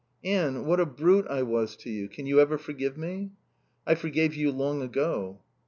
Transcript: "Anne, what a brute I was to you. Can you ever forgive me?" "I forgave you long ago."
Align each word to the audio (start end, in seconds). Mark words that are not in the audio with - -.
"Anne, 0.23 0.65
what 0.65 0.79
a 0.79 0.85
brute 0.87 1.27
I 1.27 1.43
was 1.43 1.75
to 1.75 1.91
you. 1.91 2.09
Can 2.09 2.25
you 2.25 2.39
ever 2.39 2.57
forgive 2.57 2.97
me?" 2.97 3.33
"I 3.85 3.93
forgave 3.93 4.33
you 4.33 4.51
long 4.51 4.81
ago." 4.81 5.41